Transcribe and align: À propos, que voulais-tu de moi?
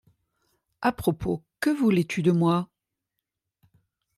À 0.81 0.91
propos, 0.91 1.43
que 1.59 1.69
voulais-tu 1.69 2.23
de 2.23 2.31
moi? 2.31 2.67